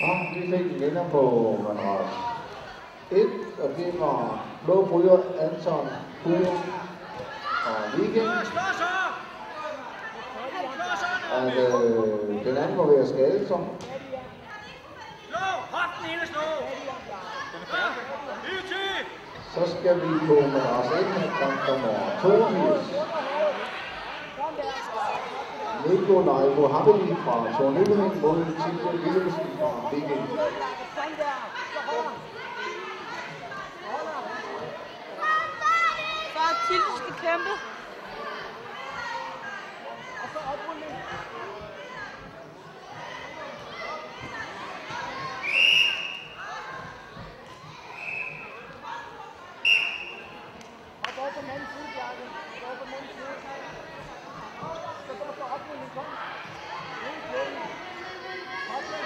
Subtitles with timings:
[0.00, 2.02] Og đi xây dựng đến Apple và nói
[3.10, 3.26] Ít
[3.58, 4.06] ở khi mà
[4.66, 5.86] đô phối luận em chọn
[6.24, 6.32] khu
[7.64, 8.28] ở Viking
[11.30, 12.86] And uh, the name of.
[19.54, 23.25] Så skal vi gå med os ind i kamp nummer 92.
[25.90, 30.10] Rico Nai Mohammedi fra Tornøllingen mod Tine Willemsen fra DG.
[36.36, 37.52] Bare Tine skal kæmpe.
[40.22, 40.96] Og så oprulling.
[51.04, 52.24] Hop over på den anden side, Bjarke.
[52.62, 53.85] Hop den anden side
[55.06, 55.96] fra Viking.
[58.68, 59.05] Bare Tilde skal kæmpe.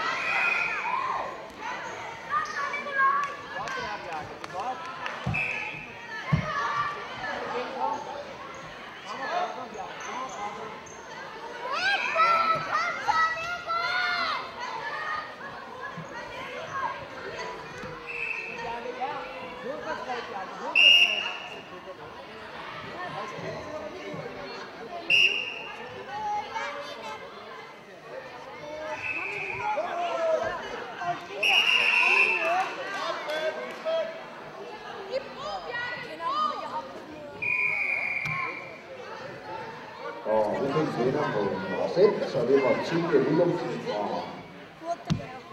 [40.30, 44.22] Og vi fik vinder på nummer 6, så det var Tilde Willumsen og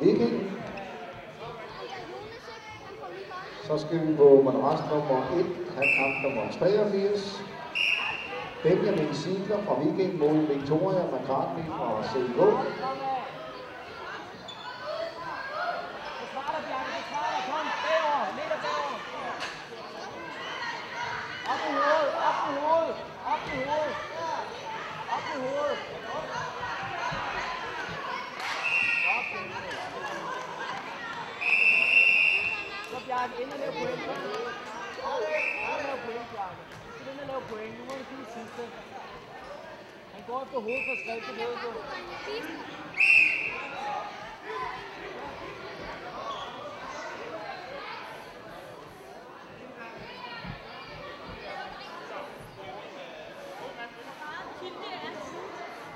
[0.01, 0.51] Viking.
[3.67, 5.45] Så skal vi på madras nummer 1,
[5.75, 7.41] have kamp nummer 83.
[8.63, 12.39] Benjamin Sigler fra Viking mod Victoria McCartney fra CK.
[32.91, 33.99] Så Bjarke, ind og lav point.
[33.99, 34.09] Ind
[35.07, 36.61] og lav point, Bjarke.
[37.11, 37.73] Ind og lav point.
[37.79, 38.61] Nu må du give sidste.
[40.13, 41.71] Han går efter hovedet for skridt, det ved du.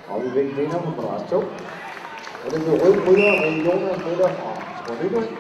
[0.08, 1.38] Og vi fik vinder på madras 2.
[2.46, 4.52] Og det blev rød bryder med Jonas Møller fra
[4.88, 5.38] Tornøbing.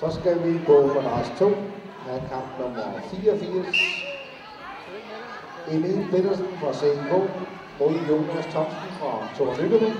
[0.00, 1.52] Så skal vi på madras 2,
[2.08, 3.76] af kamp nummer 84.
[5.70, 7.12] Emil Pedersen fra CNK
[7.78, 9.92] mod Jonas Thomsen fra Tor Lykkeby.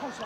[0.00, 0.24] Kom så.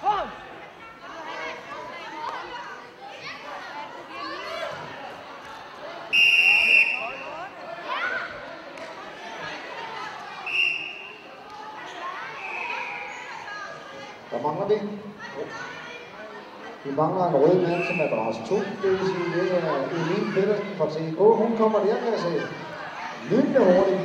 [0.00, 0.28] Kom!
[14.30, 14.78] Der mangler vi.
[16.84, 18.54] Vi mangler en rød mand som til madras 2.
[18.82, 21.18] Det vil sige, det er Emil Pedersen fra TK.
[21.18, 22.42] Hun kommer der, kan jeg se.
[23.30, 24.00] Lynende hurtigt.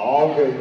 [0.00, 0.52] Okay.